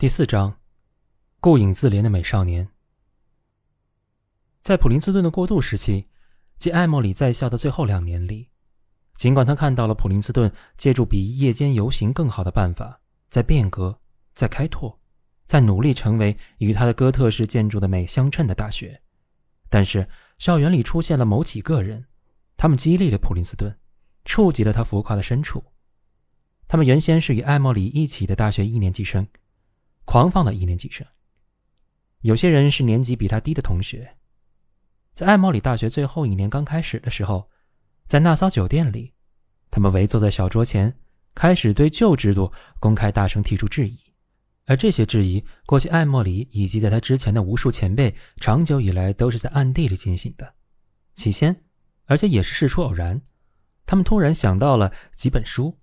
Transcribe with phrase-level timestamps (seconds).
[0.00, 0.56] 第四章，
[1.40, 2.68] 顾影自怜的美少年。
[4.60, 6.06] 在普林斯顿的过渡时期，
[6.56, 8.48] 即艾莫里在校的最后两年里，
[9.16, 13.98] 尽管他看到了普林斯顿借助比夜间游行更好的办法，在变革，
[14.34, 14.96] 在开拓，
[15.48, 19.02] 在努力成为与他的哥特式建筑的美相称的大学，
[19.68, 20.08] 但是
[20.38, 22.06] 校园里出现了某几个人，
[22.56, 23.76] 他们激励了普林斯顿，
[24.24, 25.64] 触及了他浮夸的深处。
[26.68, 29.26] 他们原先是与艾莫里一起的大学一年级生。
[30.10, 31.06] 狂放的一年级生，
[32.22, 34.16] 有些人是年级比他低的同学。
[35.12, 37.50] 在艾默里大学最后一年刚开始的时候，
[38.06, 39.12] 在那骚酒店里，
[39.70, 40.98] 他们围坐在小桌前，
[41.34, 43.98] 开始对旧制度公开大声提出质疑。
[44.64, 50.54] 而这些质疑，过去艾默里以及在他之前的无数前辈，长久以来都是在暗地里进行的。
[51.16, 51.64] 起先，
[52.06, 53.20] 而且也是事出偶然，
[53.84, 55.78] 他们突然想到了几本书，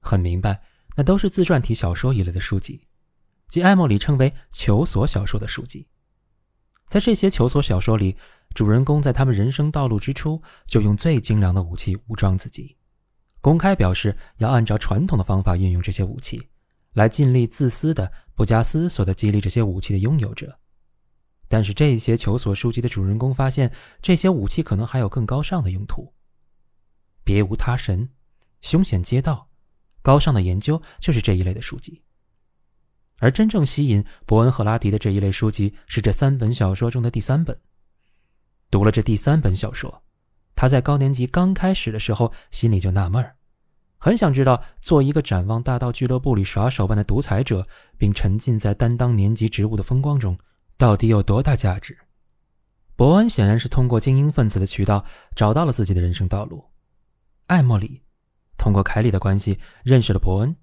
[0.00, 0.62] 很明白，
[0.96, 2.87] 那都是自传体小说一类的书籍。
[3.48, 5.88] 即艾默里称为求索小说的书籍，
[6.88, 8.14] 在这些求索小说里，
[8.54, 12.76] 主人公在他们人生道路之初就用最精良的武器武装自己，
[13.40, 16.48] 公开表示要按照传统的方法运用这些武器，
[16.92, 20.58] 来尽力自私的、不加思索的激励这些武器的拥有者。
[21.48, 23.72] 但是这些求索书籍的主人公发现，
[24.02, 26.12] 这些武器可能还有更高尚的用途。
[27.24, 28.10] 别无他神，
[28.60, 29.48] 凶险街道，
[30.02, 32.02] 高尚的研究就是这一类的书籍。
[33.18, 37.56] 而真正吸引伯恩·赫拉迪的这一类书籍是这三本小说中的第三本。
[38.70, 40.02] 读了这第三本小说，
[40.54, 43.34] 他在高年级刚开始的时候心里就纳闷儿，
[43.98, 47.66] 很想知道做一个展望大道俱乐部里耍手腕的独裁者，
[47.96, 50.38] 并沉浸在担当年级职务的风光中，
[50.76, 51.96] 到底有多大价值。
[52.94, 56.64] 伯恩显然是通过精英分子的渠道找到了自己的人生道路。
[57.46, 58.02] 艾莫里
[58.56, 60.54] 通过凯里的关系认识了伯恩。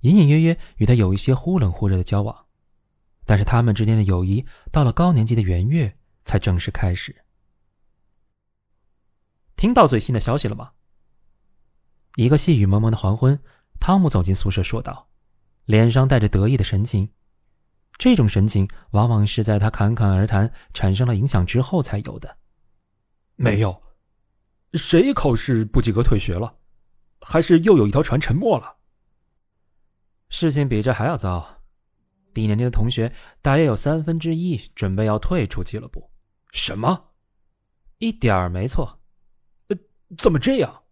[0.00, 2.46] 隐隐约约与他有一些忽冷忽热的交往，
[3.24, 7.24] 但是他们之间的友谊到了高年级的元月才正式开始。
[9.56, 10.72] 听到最新的消息了吗？
[12.16, 13.38] 一个细雨蒙蒙的黄昏，
[13.80, 15.08] 汤姆走进宿舍说道，
[15.64, 17.10] 脸上带着得意的神情。
[17.98, 22.36] 这种神情往往是在他侃侃而谈产生了影响之后才有的。
[23.36, 23.82] 没有，
[24.74, 26.58] 谁考试不及格退学了？
[27.20, 28.75] 还是又有一条船沉没了？
[30.28, 31.62] 事情比这还要糟，
[32.34, 36.10] 低年级的同学大约有三分之一准备要退出俱乐部。
[36.52, 37.10] 什么？
[37.98, 39.00] 一点儿没错。
[39.68, 39.76] 呃，
[40.18, 40.82] 怎么这样？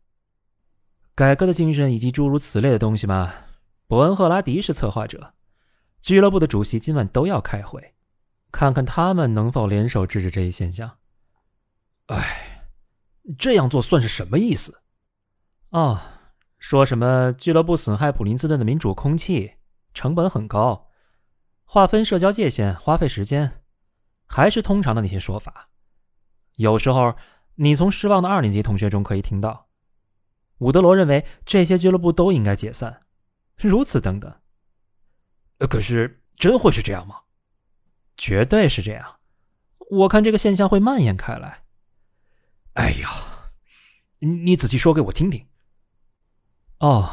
[1.15, 3.33] 改革的精神以及诸如此类的东西嘛。
[3.87, 5.35] 伯恩·赫拉迪是策划者，
[6.01, 7.95] 俱乐部的主席今晚都要开会，
[8.51, 10.99] 看看他们能否联手制止这一现象。
[12.07, 12.71] 哎，
[13.39, 14.83] 这样做算是什么意思？
[15.71, 16.01] 哦。
[16.65, 19.53] 说什么俱乐部损害普林斯顿的民主空气，
[19.93, 20.89] 成本很高，
[21.67, 23.61] 划分社交界限花费时间，
[24.27, 25.69] 还是通常的那些说法。
[26.57, 27.15] 有时候
[27.57, 29.69] 你从失望的二年级同学中可以听到，
[30.57, 32.99] 伍德罗认为这些俱乐部都应该解散，
[33.59, 34.35] 如此等等。
[35.69, 37.17] 可是真会是这样吗？
[38.17, 39.17] 绝对是这样。
[39.91, 41.65] 我看这个现象会蔓延开来。
[42.73, 43.53] 哎呀，
[44.21, 45.47] 你仔细说给我听听。
[46.85, 47.09] 哦，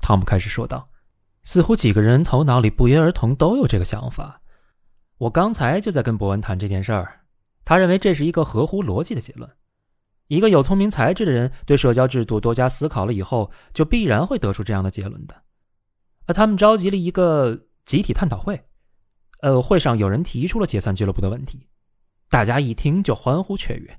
[0.00, 0.88] 汤姆开始说道，
[1.42, 4.40] 似乎几个人头脑里不约而同都有这个想法。
[5.18, 7.22] 我刚才就在跟伯恩谈这件事儿，
[7.64, 9.50] 他认为这是一个合乎逻辑的结论。
[10.28, 15.34] 一个有聪明才智的人对社交制度多加思考了以后，就必然会得出这样的结论的。
[16.26, 18.68] 啊，他们召集了一个集体探讨会，
[19.40, 21.66] 呃，会上有人提出了解散俱乐部的问题，
[22.30, 23.98] 大家一听就欢呼雀跃。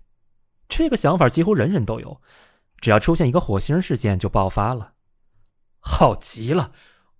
[0.70, 2.22] 这个想法几乎人人都有。
[2.80, 4.94] 只要出现一个火星事件，就爆发了，
[5.80, 6.72] 好极了！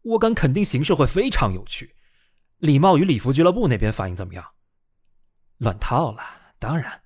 [0.04, 1.96] 我敢肯定形势会非常有趣。
[2.60, 4.54] 礼貌与礼服俱乐部那边反应怎么样？
[5.58, 6.22] 乱套了！
[6.60, 7.02] 当然，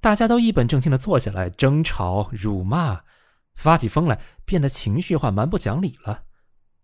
[0.00, 3.02] 大家都一本正经的坐下来争吵、辱骂，
[3.54, 6.24] 发起疯来，变得情绪化、蛮不讲理了。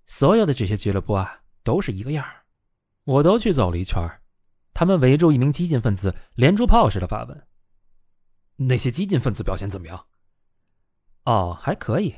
[0.07, 2.27] 所有的这些俱乐部啊，都是一个样
[3.05, 4.03] 我都去走了一圈
[4.73, 7.47] 他们围住一名激进分子，连珠炮似的发问
[8.57, 10.07] ：“那些激进分子表现怎么样？”
[11.25, 12.17] 哦，还可以。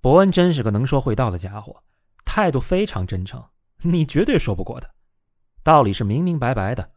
[0.00, 1.82] 伯恩真是个能说会道的家伙，
[2.24, 3.44] 态度非常真诚，
[3.82, 4.88] 你绝对说不过他。
[5.62, 6.92] 道理是明明白白的。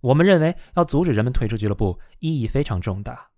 [0.00, 3.30] 我们认为要阻止人们退出俱乐部意义非常重大，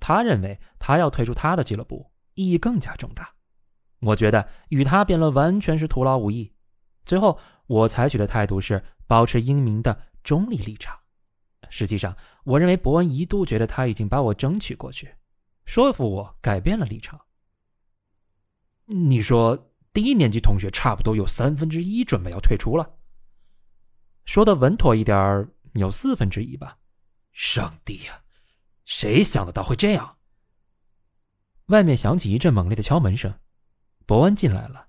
[0.00, 3.34] 他认为他要退出他的俱乐部意义更加重大。
[4.00, 6.54] 我觉得与他辩论完全是徒劳无益。
[7.04, 10.98] 最后，我采取的态度是保持英明的中立立场。
[11.68, 15.14] 实际上，我认为伯恩一度觉得他已经把我争取过去。
[15.64, 17.20] 说服我改变了立场。
[18.86, 22.98] 你说低年级同学差不多有三分之一准备要退出了。
[24.24, 26.78] 说的稳妥一点儿，有四分之一吧。
[27.32, 28.22] 上帝呀，
[28.84, 30.18] 谁想得到会这样？
[31.66, 33.40] 外面响起一阵猛烈的敲门声，
[34.06, 34.88] 伯恩进来了。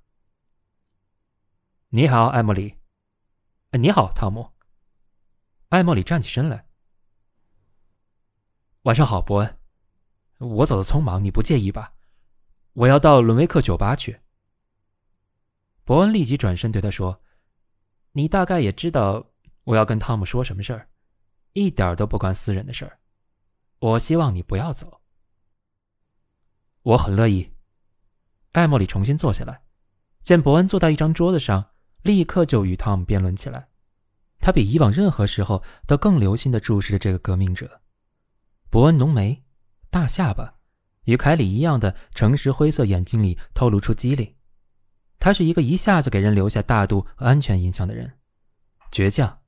[1.90, 2.76] 你好，艾莫里。
[3.72, 4.52] 你好，汤姆。
[5.70, 6.68] 艾莫里站起身来。
[8.82, 9.55] 晚上好，伯恩。
[10.46, 11.94] 我走的匆忙，你不介意吧？
[12.74, 14.20] 我要到伦威克酒吧去。
[15.84, 17.22] 伯恩立即转身对他说
[18.12, 19.32] ：“你大概也知道
[19.64, 20.90] 我要跟汤姆说什么事儿，
[21.54, 23.00] 一点都不关私人的事儿。
[23.80, 25.02] 我希望你不要走。”
[26.84, 27.50] 我很乐意。
[28.52, 29.62] 艾莫里重新坐下来，
[30.20, 31.72] 见伯恩坐到一张桌子上，
[32.02, 33.70] 立刻就与汤姆辩论起来。
[34.40, 37.82] 他比以往任何时候都更留心地注视着这个革命者。
[38.70, 39.45] 伯恩浓眉。
[39.96, 40.56] 大下巴，
[41.06, 44.36] 与凯里一样的诚实灰色眼睛里透露出机灵。
[45.20, 48.12] 他是一个一下子给人留下大度和安全印象的人，
[48.92, 49.40] 倔强，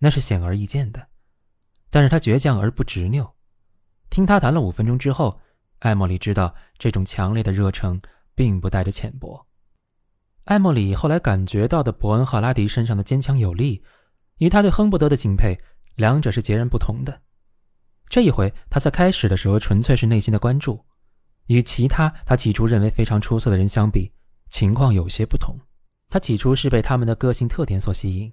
[0.00, 1.08] 那是显而易见的。
[1.88, 3.34] 但是他倔强而不执拗。
[4.10, 5.40] 听他谈了五分钟之后，
[5.78, 7.98] 艾莫里知道这种强烈的热诚
[8.34, 9.46] 并不带着浅薄。
[10.44, 13.82] 艾莫里后来感觉到的伯恩·赫拉迪身上的坚强有力，
[14.36, 15.58] 与他对亨伯德的敬佩，
[15.96, 17.22] 两者是截然不同的。
[18.08, 20.84] 这一回，他在开始的时候纯粹是内心的关注，
[21.46, 24.12] 与其他他起初认为非常出色的人相比，
[24.50, 25.56] 情况有些不同。
[26.08, 28.32] 他起初是被他们的个性特点所吸引，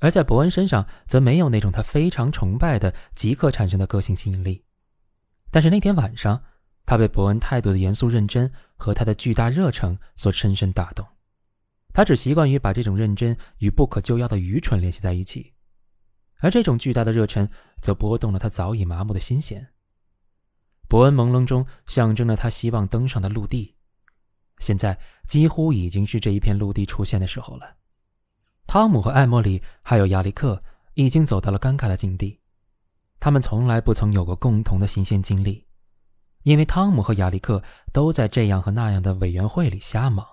[0.00, 4.62] 而在伯恩身上则没有那种他非常崇拜的即刻产生的个性吸引力。
[5.50, 6.42] 但是那天晚上，
[6.84, 11.06] 他被伯恩态度的严肃认真和他的巨大热诚所深深打动。
[11.94, 15.54] 他只习惯于把这种认真与不可救药的愚蠢联系在一起。
[16.40, 17.48] 而这种巨大的热忱，
[17.80, 19.68] 则拨动了他早已麻木的心弦。
[20.88, 23.74] 伯恩朦胧中象征了他希望登上的陆地，
[24.58, 27.76] 现在几乎已经是这一片陆地出现的时候了。
[28.66, 30.62] 汤姆和艾莫里还有亚历克
[30.94, 32.40] 已经走到了尴尬的境地，
[33.20, 35.66] 他们从来不曾有过共同的新鲜经历，
[36.42, 40.26] 因为汤姆和亚历克都在这样和那样的委员会里瞎忙，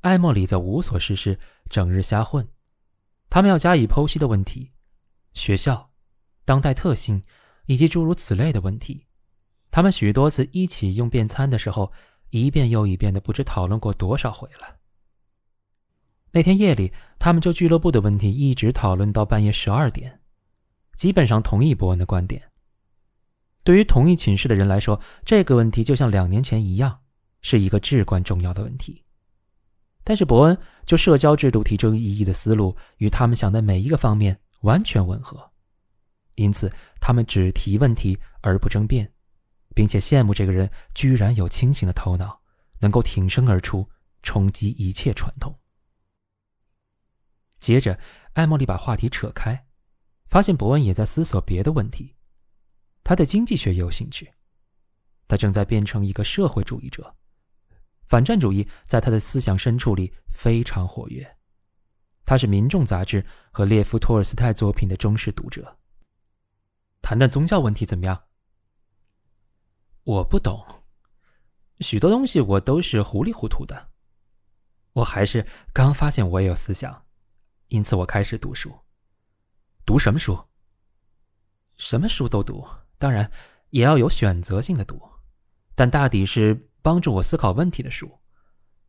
[0.00, 1.38] 艾莫里则无所事事，
[1.68, 2.48] 整日瞎混。
[3.28, 4.72] 他们要加以剖析的问题。
[5.34, 5.89] 学校、
[6.44, 7.22] 当代特性
[7.66, 9.06] 以及诸如此类的问题，
[9.70, 11.92] 他们许多次一起用便餐的时候，
[12.30, 14.76] 一遍又一遍的不知讨论过多少回了。
[16.32, 20.20] 那天夜里，他们就俱乐部的问题一直讨论到半夜十二点，
[20.96, 22.42] 基本上同意伯恩的观点。
[23.62, 27.00] 对于同一寝室的人来说，这个问题就像两年前一样，
[27.42, 29.04] 是一个至关重要的问题。
[30.02, 34.40] 但是伯恩就社交制度提出异议的思路，与他们想的每一个方面。
[34.62, 35.49] 完全吻合，
[36.40, 39.12] 因此他们只提问题而不争辩，
[39.74, 42.40] 并且羡慕这个人居然有清醒的头脑，
[42.80, 43.86] 能够挺身而出，
[44.22, 45.54] 冲击一切传统。
[47.58, 47.98] 接着，
[48.32, 49.66] 艾莫莉把话题扯开，
[50.24, 52.16] 发现伯恩也在思索别的问题。
[53.04, 54.32] 他对经济学有兴趣，
[55.28, 57.14] 他正在变成一个社会主义者，
[58.06, 61.36] 反战主义在他的思想深处里非常活跃。
[62.24, 65.76] 他是《民众》杂志和列夫·托尔斯泰作品的忠实读者。
[67.10, 68.22] 谈谈宗教问题怎么样？
[70.04, 70.64] 我不懂，
[71.80, 73.88] 许多东西我都是糊里糊涂的。
[74.92, 77.04] 我还是刚发现我也有思想，
[77.66, 78.72] 因此我开始读书。
[79.84, 80.38] 读什么书？
[81.78, 82.64] 什么书都读，
[82.96, 83.28] 当然
[83.70, 85.02] 也要有选择性的读，
[85.74, 88.20] 但大抵是帮助我思考问题的书。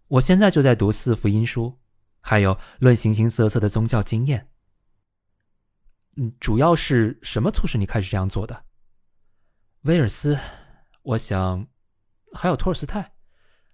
[0.07, 1.75] 我现在就在读四福音书。
[2.19, 4.50] 还有论形形色色的宗教经验。
[6.39, 8.65] 主要是什么促使你开始这样做的？
[9.81, 10.37] 威尔斯，
[11.01, 11.67] 我想，
[12.33, 13.13] 还有托尔斯泰，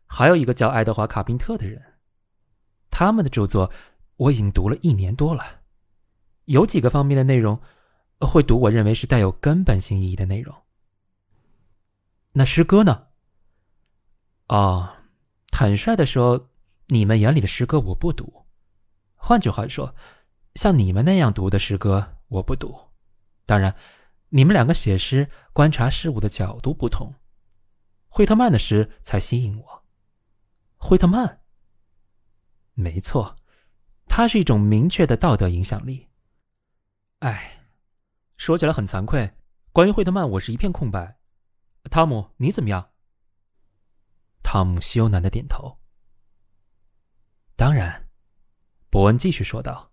[0.06, 1.82] 还有一个叫爱德华·卡宾特的人，
[2.89, 3.72] 他们的著作
[4.16, 5.62] 我已经读了一年多了。
[6.46, 7.60] 有几个方面的内容
[8.22, 10.56] 会读，我认为是带有根本性意义的内容。
[12.34, 13.08] 那诗歌呢？
[14.48, 14.98] 哦，
[15.51, 16.50] 坦率的说。
[16.89, 18.46] 你们眼里的诗歌我不读，
[19.16, 19.94] 换句话说，
[20.56, 22.89] 像你们那样读的诗歌我不读。
[23.46, 23.75] 当然，
[24.29, 27.15] 你们两个写诗、观察事物的角度不同。
[28.10, 29.86] 惠特曼的诗才吸引我。
[30.75, 31.41] 惠特曼，
[32.74, 33.38] 没错，
[34.07, 36.10] 他是一种明确的道德影响力。
[37.19, 37.65] 哎，
[38.38, 39.34] 说起来很惭愧，
[39.72, 41.17] 关于惠特曼，我是一片空白。
[41.89, 42.91] 汤姆，你怎么样？
[44.43, 45.79] 汤姆羞赧的点头。
[47.55, 48.10] 当然，
[48.89, 49.91] 伯恩继续说道：“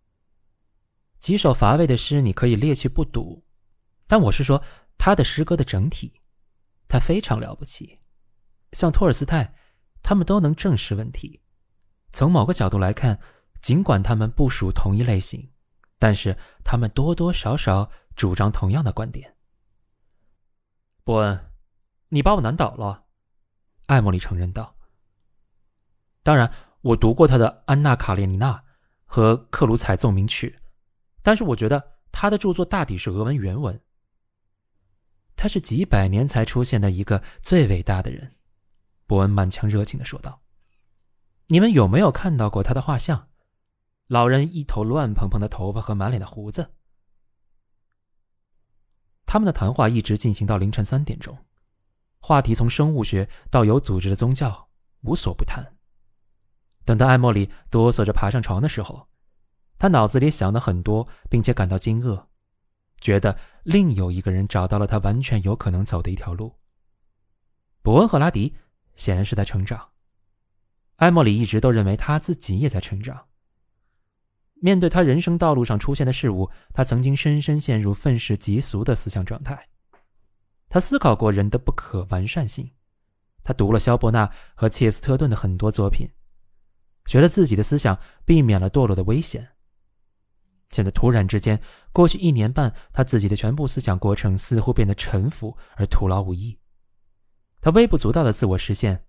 [1.24, 3.42] 几首乏味的诗你可以列去不读，
[4.06, 4.62] 但我是说
[4.98, 6.20] 他的诗歌的整体，
[6.86, 7.98] 他非常了不起。
[8.72, 9.54] 像托尔斯泰，
[10.02, 11.40] 他们都能正视问题。
[12.12, 13.18] 从某个角度来看，
[13.62, 15.50] 尽管他们不属同一类型，
[15.98, 19.34] 但是他们多多少少主张同样的观点。
[21.04, 21.52] 伯恩，
[22.10, 23.06] 你把我难倒了，
[23.86, 24.76] 艾莫里承认道。
[26.22, 26.52] 当然，
[26.82, 28.52] 我读过他的《安娜·卡列尼娜》
[29.06, 30.58] 和《克鲁采奏鸣曲》，
[31.24, 33.80] 但是我觉得他的著作大抵是俄文原文。
[35.34, 38.36] 他是几百年才出现的一个最伟大的人，
[39.06, 40.42] 伯恩满腔热情的说道。
[41.46, 43.30] 你们有没有看到过他的画像？
[44.08, 46.74] 老人一头乱蓬蓬的头发和满脸的胡子。
[49.24, 51.36] 他们的谈话一直进行到凌晨三点钟，
[52.18, 54.68] 话题从生物学到有组织的宗教，
[55.00, 55.74] 无所不谈。
[56.84, 59.08] 等到艾莫里哆嗦着爬上床的时候，
[59.78, 62.26] 他脑子里想的很多，并且感到惊愕，
[63.00, 66.54] 觉得另有一个人找到了他完全有可能走的一条路。
[67.82, 68.54] 伯恩·赫拉迪
[68.94, 69.90] 显然是在成长。
[70.96, 73.26] 艾莫里一直都认为他自己也在成长。
[74.54, 79.68] 面对他人生道路上出现的事物，他曾经深深陷入愤世嫉俗的思想状态。
[80.70, 82.72] 他思考过人的不可完善性。
[83.42, 86.08] 他读了肖伯纳和切斯特顿的很多作品，
[87.04, 89.53] 觉得自己的思想避免了堕落的危险。
[90.70, 91.60] 现在突然之间，
[91.92, 96.58] 过去一年半，他自己的全部思想过程似乎变得沉浮而徒劳无益。
[97.60, 99.04] 他微不足道的自我实现。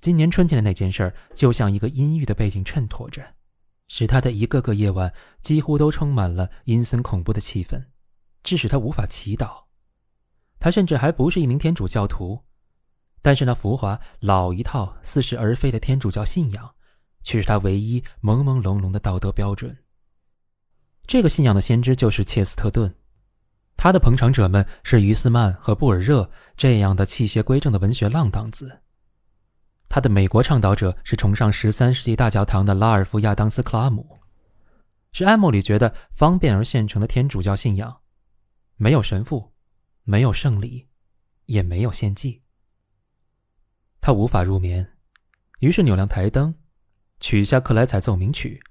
[0.00, 3.34] 今年春天的那件事儿，就像一个阴郁的背景衬托着，
[3.88, 7.86] 使他的一个个夜晚几乎都充满了阴森恐怖的气氛，
[8.42, 9.64] 致使他无法祈祷。
[10.58, 12.44] 他甚至还不是一名天主教徒，
[13.22, 16.74] 但是那浮华老一套、似是而非的天主教信仰，
[17.22, 19.84] 却是他唯一朦朦胧胧的道德标准。
[21.10, 22.94] 这个信仰的先知就是切斯特顿，
[23.76, 28.82] 他的捧场者们是于斯曼和布尔热这样的气血归正的文学浪荡子。
[29.88, 34.20] 他的美国倡导者是崇尚十三世纪大教堂的拉尔夫·亚当斯·克拉姆，
[35.10, 38.02] 是艾默里觉得方便而现成的天主教信仰，
[38.76, 39.52] 没有神父，
[40.04, 40.86] 没有圣礼，
[41.46, 42.44] 也没有献祭。
[44.00, 44.88] 他无法入眠，
[45.58, 46.54] 于是扭亮台灯，
[47.18, 48.62] 取下克莱采奏鸣曲，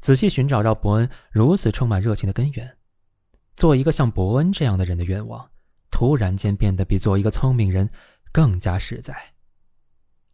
[0.00, 2.76] 仔细寻找让伯恩如此充满热情的根源。
[3.56, 5.50] 做一个像伯恩这样的人的愿望，
[5.90, 7.88] 突然间变得比做一个聪明人
[8.30, 9.16] 更加实在。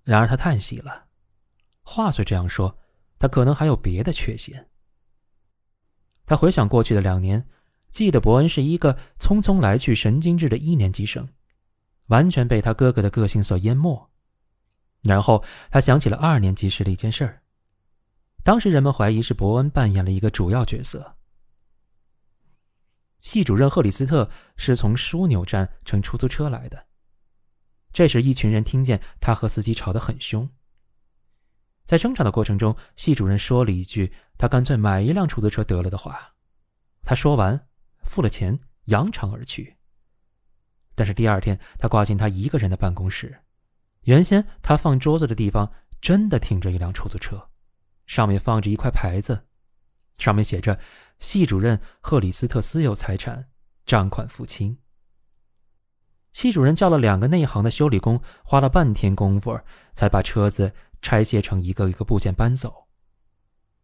[0.03, 1.07] 然而他叹息了，
[1.83, 2.77] 话虽这样说，
[3.19, 4.69] 他可能还有别的缺陷。
[6.27, 7.47] 他回想过去的两年，
[7.93, 11.29] 记得伯恩是一个匆匆来去、神经质的一年级生，
[12.07, 14.11] 完全被他哥哥的个性所淹没。
[15.03, 17.42] 然后他想起了二年级时的一件事儿，
[18.43, 21.17] 当时人们怀疑是伯恩扮演了一个主要角色。
[23.21, 26.87] 系主任赫里斯特是从枢纽站乘出租车来的。
[27.93, 30.49] 这时，一群人听见他和司机吵得很凶。
[31.85, 36.35] 在争吵的过程中，系主任说了一句：“他干脆买一辆出租车得了”的话。
[37.03, 37.69] 他说完，
[38.03, 39.77] 付了钱，扬长而去。
[40.95, 43.43] 但是第二天，他挂进他一个人的办公室，
[44.03, 45.71] 原先他放桌子的地方
[46.01, 47.51] 真的停着一辆出租车，
[48.07, 49.47] 上面放着一块牌子，
[50.19, 50.79] 上面写着
[51.19, 53.49] ：“系主任赫里斯特私有财产，
[53.87, 54.79] 账款付清。”
[56.33, 59.61] 系主任叫了两个内行的修理工，花了半天功夫，
[59.93, 62.89] 才把车子拆卸成一个一个部件搬走。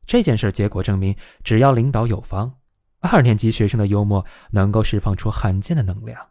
[0.06, 2.58] 这件事结果证明，只要领导有方，
[3.00, 6.30] 二年级学生的幽默能够释放出罕见的能量。